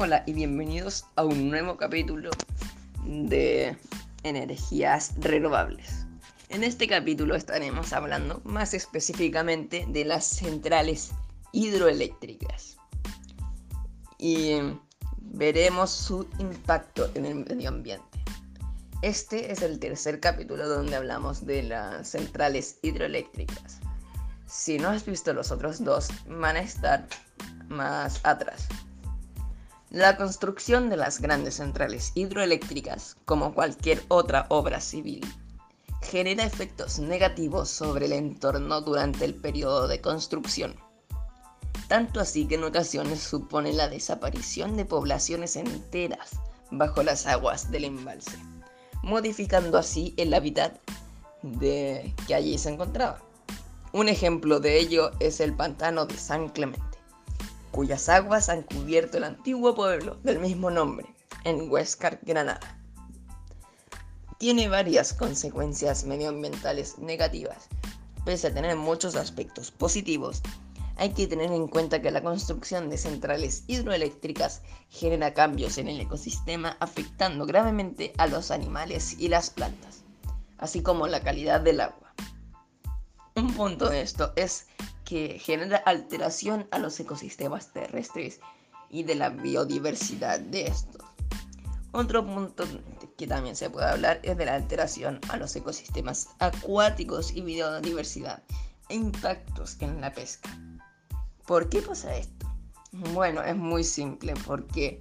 Hola 0.00 0.22
y 0.26 0.32
bienvenidos 0.32 1.06
a 1.16 1.24
un 1.24 1.50
nuevo 1.50 1.76
capítulo 1.76 2.30
de 3.04 3.76
energías 4.22 5.14
renovables. 5.18 6.06
En 6.50 6.62
este 6.62 6.86
capítulo 6.86 7.34
estaremos 7.34 7.92
hablando 7.92 8.40
más 8.44 8.74
específicamente 8.74 9.86
de 9.88 10.04
las 10.04 10.24
centrales 10.24 11.10
hidroeléctricas 11.50 12.76
y 14.18 14.60
veremos 15.16 15.90
su 15.90 16.28
impacto 16.38 17.10
en 17.16 17.26
el 17.26 17.34
medio 17.34 17.68
ambiente. 17.68 18.22
Este 19.02 19.50
es 19.50 19.62
el 19.62 19.80
tercer 19.80 20.20
capítulo 20.20 20.68
donde 20.68 20.94
hablamos 20.94 21.44
de 21.44 21.64
las 21.64 22.10
centrales 22.10 22.78
hidroeléctricas. 22.82 23.80
Si 24.46 24.78
no 24.78 24.90
has 24.90 25.04
visto 25.04 25.32
los 25.32 25.50
otros 25.50 25.82
dos, 25.82 26.08
van 26.28 26.54
a 26.54 26.60
estar 26.60 27.08
más 27.66 28.20
atrás. 28.22 28.68
La 29.90 30.18
construcción 30.18 30.90
de 30.90 30.98
las 30.98 31.18
grandes 31.18 31.54
centrales 31.54 32.12
hidroeléctricas, 32.14 33.16
como 33.24 33.54
cualquier 33.54 34.02
otra 34.08 34.44
obra 34.50 34.82
civil, 34.82 35.26
genera 36.02 36.44
efectos 36.44 36.98
negativos 36.98 37.70
sobre 37.70 38.04
el 38.04 38.12
entorno 38.12 38.82
durante 38.82 39.24
el 39.24 39.34
periodo 39.34 39.88
de 39.88 40.02
construcción. 40.02 40.76
Tanto 41.88 42.20
así 42.20 42.46
que 42.46 42.56
en 42.56 42.64
ocasiones 42.64 43.20
supone 43.20 43.72
la 43.72 43.88
desaparición 43.88 44.76
de 44.76 44.84
poblaciones 44.84 45.56
enteras 45.56 46.32
bajo 46.70 47.02
las 47.02 47.26
aguas 47.26 47.70
del 47.70 47.84
embalse, 47.84 48.36
modificando 49.02 49.78
así 49.78 50.12
el 50.18 50.34
hábitat 50.34 50.76
de 51.42 52.14
que 52.26 52.34
allí 52.34 52.58
se 52.58 52.68
encontraba. 52.68 53.22
Un 53.94 54.10
ejemplo 54.10 54.60
de 54.60 54.78
ello 54.78 55.12
es 55.18 55.40
el 55.40 55.56
pantano 55.56 56.04
de 56.04 56.18
San 56.18 56.50
Clemente 56.50 56.87
cuyas 57.78 58.08
aguas 58.08 58.48
han 58.48 58.62
cubierto 58.62 59.18
el 59.18 59.22
antiguo 59.22 59.72
pueblo 59.72 60.16
del 60.24 60.40
mismo 60.40 60.68
nombre, 60.68 61.14
en 61.44 61.70
Huescar, 61.70 62.18
Granada. 62.22 62.58
Tiene 64.36 64.68
varias 64.68 65.14
consecuencias 65.14 66.02
medioambientales 66.02 66.98
negativas. 66.98 67.68
Pese 68.24 68.48
a 68.48 68.52
tener 68.52 68.74
muchos 68.74 69.14
aspectos 69.14 69.70
positivos, 69.70 70.42
hay 70.96 71.10
que 71.10 71.28
tener 71.28 71.52
en 71.52 71.68
cuenta 71.68 72.02
que 72.02 72.10
la 72.10 72.20
construcción 72.20 72.90
de 72.90 72.98
centrales 72.98 73.62
hidroeléctricas 73.68 74.62
genera 74.88 75.32
cambios 75.32 75.78
en 75.78 75.86
el 75.86 76.00
ecosistema 76.00 76.76
afectando 76.80 77.46
gravemente 77.46 78.12
a 78.18 78.26
los 78.26 78.50
animales 78.50 79.14
y 79.20 79.28
las 79.28 79.50
plantas, 79.50 80.02
así 80.58 80.82
como 80.82 81.06
la 81.06 81.22
calidad 81.22 81.60
del 81.60 81.80
agua. 81.80 82.12
Un 83.36 83.54
punto 83.54 83.88
de 83.88 84.00
esto 84.00 84.32
es 84.34 84.66
que 85.08 85.38
genera 85.38 85.78
alteración 85.78 86.68
a 86.70 86.78
los 86.78 87.00
ecosistemas 87.00 87.72
terrestres 87.72 88.40
y 88.90 89.04
de 89.04 89.14
la 89.14 89.30
biodiversidad 89.30 90.38
de 90.38 90.66
estos. 90.66 91.02
Otro 91.92 92.26
punto 92.26 92.64
que 93.16 93.26
también 93.26 93.56
se 93.56 93.70
puede 93.70 93.86
hablar 93.86 94.20
es 94.22 94.36
de 94.36 94.44
la 94.44 94.54
alteración 94.54 95.18
a 95.30 95.38
los 95.38 95.56
ecosistemas 95.56 96.28
acuáticos 96.40 97.32
y 97.32 97.40
biodiversidad 97.40 98.42
e 98.90 98.96
impactos 98.96 99.78
en 99.80 99.98
la 100.02 100.12
pesca. 100.12 100.50
¿Por 101.46 101.70
qué 101.70 101.80
pasa 101.80 102.14
esto? 102.14 102.46
Bueno, 102.92 103.42
es 103.42 103.56
muy 103.56 103.84
simple 103.84 104.34
porque 104.46 105.00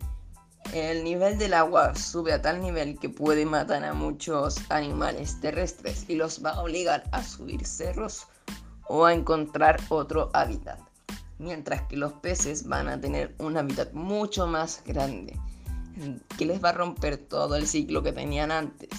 el 0.72 1.04
nivel 1.04 1.38
del 1.38 1.54
agua 1.54 1.96
sube 1.96 2.32
a 2.32 2.42
tal 2.42 2.62
nivel 2.62 2.98
que 2.98 3.10
puede 3.10 3.46
matar 3.46 3.84
a 3.84 3.94
muchos 3.94 4.56
animales 4.70 5.42
terrestres 5.42 6.06
y 6.08 6.16
los 6.16 6.42
va 6.46 6.52
a 6.52 6.62
obligar 6.62 7.04
a 7.12 7.22
subir 7.22 7.68
cerros 7.68 8.26
o 8.90 9.06
a 9.06 9.14
encontrar 9.14 9.80
otro 9.90 10.30
hábitat. 10.34 10.80
Mientras 11.40 11.84
que 11.84 11.98
los 11.98 12.14
peces 12.14 12.68
van 12.68 12.88
a 12.88 13.00
tener 13.00 13.36
un 13.40 13.58
hábitat 13.58 13.94
mucho 13.94 14.48
más 14.48 14.82
grande, 14.86 15.38
que 16.38 16.46
les 16.46 16.64
va 16.64 16.70
a 16.70 16.74
romper 16.74 17.18
todo 17.18 17.56
el 17.56 17.68
ciclo 17.68 18.04
que 18.04 18.12
tenían 18.12 18.52
antes. 18.52 18.90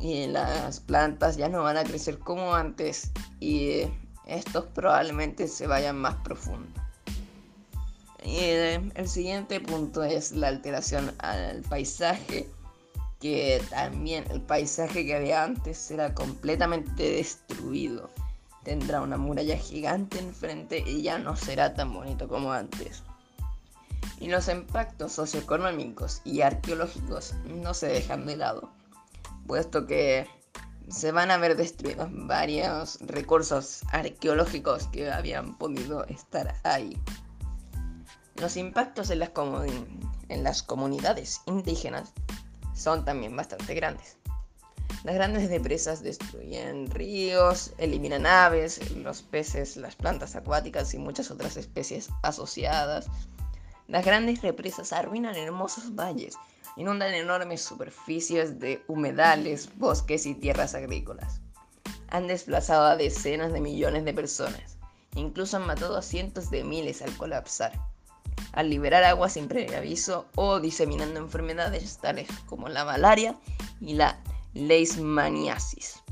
Y 0.00 0.26
las 0.26 0.80
plantas 0.80 1.36
ya 1.36 1.48
no 1.48 1.62
van 1.62 1.76
a 1.76 1.84
crecer 1.84 2.18
como 2.18 2.54
antes 2.54 3.12
y 3.38 3.82
estos 4.26 4.64
probablemente 4.66 5.46
se 5.46 5.66
vayan 5.66 5.96
más 5.96 6.14
profundo. 6.16 6.68
Y 8.24 8.36
eh, 8.36 8.90
el 8.94 9.08
siguiente 9.08 9.60
punto 9.60 10.02
es 10.02 10.32
la 10.32 10.48
alteración 10.48 11.12
al 11.18 11.62
paisaje, 11.62 12.48
que 13.18 13.62
también 13.70 14.24
el 14.30 14.40
paisaje 14.40 15.04
que 15.04 15.16
había 15.16 15.44
antes 15.44 15.78
será 15.78 16.14
completamente 16.14 17.10
destruido 17.10 18.10
tendrá 18.62 19.00
una 19.00 19.16
muralla 19.16 19.56
gigante 19.56 20.18
enfrente 20.18 20.82
y 20.86 21.02
ya 21.02 21.18
no 21.18 21.36
será 21.36 21.74
tan 21.74 21.92
bonito 21.92 22.28
como 22.28 22.52
antes. 22.52 23.02
Y 24.18 24.28
los 24.28 24.48
impactos 24.48 25.12
socioeconómicos 25.12 26.20
y 26.24 26.42
arqueológicos 26.42 27.34
no 27.46 27.72
se 27.74 27.88
dejan 27.88 28.26
de 28.26 28.36
lado, 28.36 28.70
puesto 29.46 29.86
que 29.86 30.28
se 30.88 31.12
van 31.12 31.30
a 31.30 31.38
ver 31.38 31.56
destruidos 31.56 32.08
varios 32.10 32.98
recursos 33.00 33.80
arqueológicos 33.92 34.88
que 34.88 35.10
habían 35.10 35.56
podido 35.56 36.04
estar 36.06 36.54
ahí. 36.64 37.00
Los 38.36 38.56
impactos 38.56 39.10
en 39.10 39.20
las, 39.20 39.30
en 40.28 40.42
las 40.42 40.62
comunidades 40.62 41.42
indígenas 41.46 42.12
son 42.74 43.04
también 43.04 43.36
bastante 43.36 43.74
grandes. 43.74 44.19
Las 45.02 45.14
grandes 45.14 45.48
depresas 45.48 46.02
destruyen 46.02 46.90
ríos, 46.90 47.72
eliminan 47.78 48.26
aves, 48.26 48.90
los 48.96 49.22
peces, 49.22 49.78
las 49.78 49.96
plantas 49.96 50.36
acuáticas 50.36 50.92
y 50.92 50.98
muchas 50.98 51.30
otras 51.30 51.56
especies 51.56 52.10
asociadas. 52.22 53.06
Las 53.88 54.04
grandes 54.04 54.42
represas 54.42 54.92
arruinan 54.92 55.36
hermosos 55.36 55.94
valles, 55.94 56.36
inundan 56.76 57.14
enormes 57.14 57.62
superficies 57.62 58.60
de 58.60 58.82
humedales, 58.88 59.70
bosques 59.78 60.26
y 60.26 60.34
tierras 60.34 60.74
agrícolas. 60.74 61.40
Han 62.08 62.26
desplazado 62.26 62.84
a 62.84 62.96
decenas 62.96 63.54
de 63.54 63.60
millones 63.62 64.04
de 64.04 64.12
personas, 64.12 64.76
incluso 65.14 65.56
han 65.56 65.66
matado 65.66 65.96
a 65.96 66.02
cientos 66.02 66.50
de 66.50 66.62
miles 66.62 67.00
al 67.00 67.16
colapsar, 67.16 67.72
al 68.52 68.68
liberar 68.68 69.04
agua 69.04 69.30
sin 69.30 69.48
previo 69.48 69.78
aviso 69.78 70.26
o 70.34 70.60
diseminando 70.60 71.20
enfermedades 71.20 71.96
tales 71.98 72.28
como 72.44 72.68
la 72.68 72.84
malaria 72.84 73.34
y 73.80 73.94
la 73.94 74.18
leishmaniasis. 74.54 76.02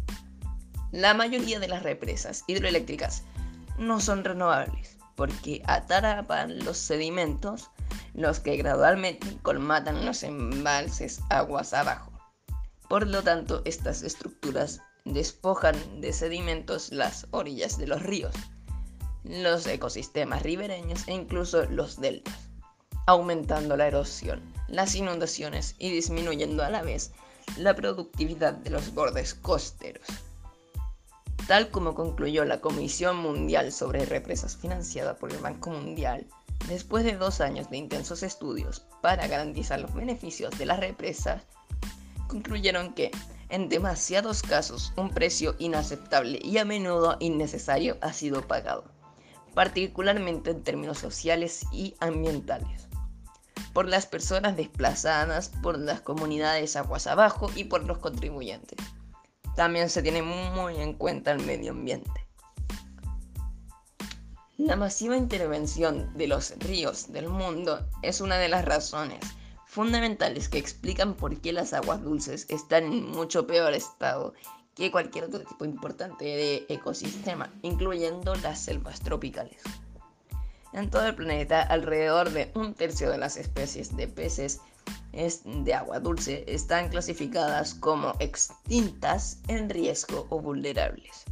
La 0.93 1.15
mayoría 1.15 1.59
de 1.61 1.69
las 1.69 1.83
represas 1.83 2.45
hidroeléctricas 2.47 3.25
no 3.79 4.01
son 4.01 4.25
renovables 4.25 4.97
porque 5.17 5.63
atrapan 5.67 6.65
los 6.65 6.79
sedimentos, 6.79 7.71
los 8.15 8.39
que 8.39 8.57
gradualmente 8.57 9.37
colmatan 9.43 10.07
los 10.07 10.23
embalses 10.23 11.21
aguas 11.29 11.75
abajo. 11.75 12.13
Por 12.89 13.07
lo 13.07 13.23
tanto, 13.23 13.63
estas 13.65 14.03
estructuras 14.03 14.81
despojan 15.05 15.75
de 16.01 16.13
sedimentos 16.13 16.93
las 16.93 17.27
orillas 17.33 17.79
de 17.79 17.89
los 17.89 18.03
ríos, 18.03 18.35
los 19.25 19.67
ecosistemas 19.67 20.43
ribereños 20.43 21.07
e 21.09 21.13
incluso 21.13 21.65
los 21.67 22.01
deltas, 22.01 22.49
aumentando 23.07 23.77
la 23.77 23.89
erosión, 23.89 24.41
las 24.69 24.95
inundaciones 24.95 25.75
y 25.79 25.91
disminuyendo 25.91 26.65
a 26.65 26.71
la 26.71 26.83
vez 26.83 27.13
la 27.57 27.75
productividad 27.75 28.53
de 28.53 28.71
los 28.71 28.95
bordes 28.95 29.35
costeros. 29.35 30.07
Tal 31.47 31.71
como 31.71 31.95
concluyó 31.95 32.45
la 32.45 32.61
Comisión 32.61 33.17
Mundial 33.17 33.73
sobre 33.73 34.05
Represas 34.05 34.57
financiada 34.57 35.17
por 35.17 35.33
el 35.33 35.39
Banco 35.39 35.71
Mundial, 35.71 36.27
después 36.69 37.05
de 37.05 37.17
dos 37.17 37.41
años 37.41 37.71
de 37.71 37.79
intensos 37.79 38.23
estudios 38.23 38.85
para 39.01 39.27
garantizar 39.27 39.81
los 39.81 39.95
beneficios 39.95 40.57
de 40.59 40.67
las 40.67 40.81
represas, 40.81 41.43
concluyeron 42.27 42.93
que, 42.93 43.11
en 43.49 43.69
demasiados 43.69 44.43
casos, 44.43 44.93
un 44.97 45.11
precio 45.11 45.55
inaceptable 45.59 46.39
y 46.43 46.59
a 46.59 46.65
menudo 46.65 47.17
innecesario 47.21 47.97
ha 48.03 48.13
sido 48.13 48.47
pagado, 48.47 48.85
particularmente 49.55 50.51
en 50.51 50.63
términos 50.63 50.99
sociales 50.99 51.65
y 51.73 51.95
ambientales 52.01 52.88
por 53.73 53.89
las 53.89 54.07
personas 54.07 54.57
desplazadas, 54.57 55.51
por 55.63 55.79
las 55.79 56.01
comunidades 56.01 56.77
aguas 56.77 57.07
abajo 57.07 57.51
y 57.55 57.65
por 57.65 57.85
los 57.85 57.99
contribuyentes. 57.99 58.79
También 59.57 59.91
se 59.91 60.03
tiene 60.03 60.23
muy 60.23 60.77
en 60.77 60.95
cuenta 60.95 61.33
el 61.33 61.45
medio 61.45 61.73
ambiente. 61.73 62.29
La 64.57 64.77
masiva 64.77 65.17
intervención 65.17 66.13
de 66.17 66.27
los 66.27 66.51
ríos 66.59 67.13
del 67.13 67.29
mundo 67.29 67.87
es 68.03 68.21
una 68.21 68.39
de 68.39 68.49
las 68.49 68.65
razones 68.65 69.21
fundamentales 69.67 70.49
que 70.49 70.59
explican 70.59 71.15
por 71.15 71.41
qué 71.41 71.53
las 71.53 71.73
aguas 71.73 72.03
dulces 72.03 72.47
están 72.49 72.85
en 72.85 73.11
mucho 73.11 73.47
peor 73.47 73.75
estado 73.75 74.35
que 74.75 74.91
cualquier 74.91 75.25
otro 75.25 75.41
tipo 75.41 75.65
importante 75.65 76.25
de 76.25 76.67
ecosistema, 76.69 77.53
incluyendo 77.63 78.35
las 78.37 78.61
selvas 78.61 79.01
tropicales. 79.01 79.63
En 80.79 80.91
todo 80.91 81.09
el 81.09 81.17
planeta, 81.17 81.63
alrededor 81.63 82.31
de 82.31 82.53
un 82.55 82.73
tercio 82.73 83.11
de 83.11 83.19
las 83.19 83.37
especies 83.37 83.97
de 83.97 84.07
peces 84.07 84.61
de 85.13 85.75
agua 85.75 85.99
dulce 85.99 86.45
están 86.47 86.89
clasificadas 86.89 87.75
como 87.75 88.15
extintas, 88.21 89.41
en 89.49 89.69
riesgo 89.69 90.29
o 90.31 90.41
vulnerables. 90.41 91.25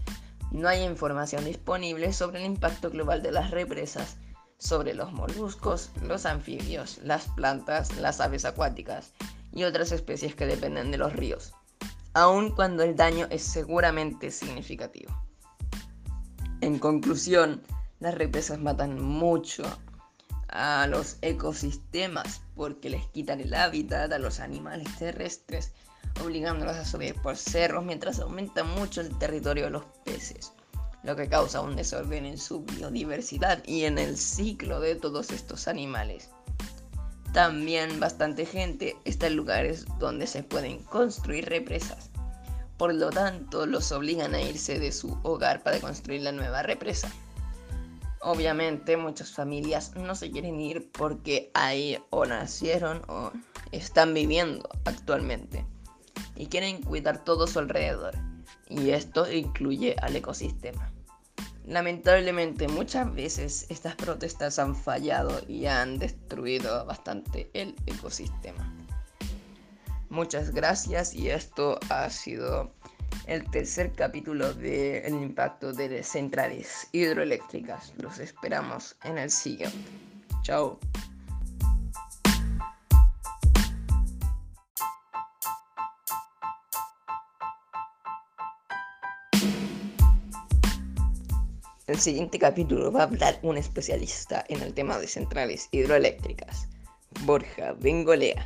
No 0.51 0.67
hay 0.67 0.83
información 0.83 1.45
disponible 1.45 2.13
sobre 2.13 2.41
el 2.41 2.47
impacto 2.47 2.91
global 2.91 3.23
de 3.23 3.31
las 3.31 3.53
represas, 3.53 4.17
sobre 4.59 4.95
los 4.95 5.13
moluscos, 5.13 5.93
los 6.03 6.27
anfibios, 6.27 6.99
las 7.05 7.29
plantas, 7.29 7.97
las 7.99 8.21
aves 8.21 8.45
acuáticas 8.45 9.13
y 9.53 9.63
otras 9.63 9.93
especies 9.93 10.35
que 10.35 10.47
dependen 10.47 10.91
de 10.91 10.99
los 10.99 11.13
ríos, 11.13 11.55
aun 12.15 12.51
cuando 12.51 12.83
el 12.83 12.97
daño 12.97 13.29
es 13.31 13.45
seguramente 13.45 14.33
significativo. 14.33 15.17
En 16.63 16.81
conclusión, 16.81 17.63
las 18.01 18.15
represas 18.15 18.59
matan 18.59 19.01
mucho 19.01 19.65
a 20.49 20.87
los 20.87 21.17
ecosistemas 21.23 22.41
porque 22.55 22.91
les 22.91 23.07
quitan 23.09 23.41
el 23.41 23.55
hábitat 23.55 24.13
a 24.13 24.19
los 24.19 24.41
animales 24.41 24.89
terrestres, 24.99 25.73
obligándolos 26.25 26.77
a 26.77 26.85
subir 26.85 27.15
por 27.17 27.37
cerros 27.37 27.85
mientras 27.85 28.21
aumenta 28.21 28.65
mucho 28.65 29.01
el 29.01 29.17
territorio 29.19 29.65
de 29.65 29.71
los 29.71 29.85
peces, 30.05 30.53
lo 31.03 31.17
que 31.17 31.29
causa 31.29 31.61
un 31.61 31.77
desorden 31.77 32.27
en 32.27 32.39
su 32.39 32.63
biodiversidad 32.63 33.63
y 33.67 33.85
en 33.85 33.99
el 33.99 34.17
ciclo 34.17 34.81
de 34.81 34.95
todos 34.95 35.31
estos 35.31 35.69
animales. 35.69 36.31
También 37.33 38.01
bastante 38.01 38.47
gente 38.47 38.97
está 39.05 39.27
en 39.27 39.37
lugares 39.37 39.85
donde 39.99 40.27
se 40.27 40.43
pueden 40.43 40.79
construir 40.85 41.47
represas. 41.47 42.11
Por 42.79 42.95
lo 42.95 43.11
tanto, 43.11 43.67
los 43.67 43.93
obligan 43.93 44.35
a 44.35 44.41
irse 44.41 44.79
de 44.79 44.93
su 44.93 45.19
hogar 45.23 45.63
para 45.63 45.81
construir 45.81 46.23
la 46.23 46.33
nueva 46.33 46.63
represa. 46.63 47.11
Obviamente 48.21 48.97
muchas 48.97 49.33
familias 49.33 49.95
no 49.95 50.15
se 50.15 50.31
quieren 50.31 50.61
ir 50.61 50.91
porque 50.91 51.51
ahí 51.55 51.99
o 52.11 52.25
nacieron 52.25 53.03
o 53.09 53.31
están 53.73 54.15
viviendo 54.15 54.69
actualmente 54.85 55.65
y 56.35 56.47
quieren 56.47 56.83
cuidar 56.83 57.25
todo 57.25 57.47
su 57.47 57.59
alrededor 57.59 58.15
y 58.69 58.91
esto 58.91 59.31
incluye 59.31 59.97
al 60.01 60.17
ecosistema. 60.17 60.93
Lamentablemente 61.67 62.69
muchas 62.69 63.13
veces 63.13 63.67
estas 63.71 63.97
protestas 63.97 64.59
han 64.59 64.77
fallado 64.77 65.41
y 65.49 65.67
han 65.67 65.99
destruido 65.99 66.85
bastante 66.87 67.51
el 67.55 67.75
ecosistema. 67.87 68.73
Muchas 70.09 70.53
gracias 70.53 71.13
y 71.15 71.31
esto 71.31 71.81
ha 71.89 72.09
sido 72.11 72.73
el 73.27 73.49
tercer 73.51 73.93
capítulo 73.93 74.53
de 74.55 75.05
impacto 75.09 75.73
de 75.73 76.03
centrales 76.03 76.89
hidroeléctricas. 76.93 77.93
Los 77.99 78.19
esperamos 78.19 78.97
en 79.05 79.19
el 79.19 79.31
siguiente. 79.31 79.79
Chao. 80.43 80.79
El 91.87 92.01
siguiente 92.01 92.39
capítulo 92.41 92.91
va 92.91 93.01
a 93.01 93.05
hablar 93.05 93.39
un 93.43 93.57
especialista 93.57 94.45
en 94.49 94.61
el 94.61 94.75
tema 94.75 94.99
de 94.99 95.07
centrales 95.07 95.69
hidroeléctricas, 95.71 96.69
Borja 97.25 97.75
Bengolea. 97.75 98.45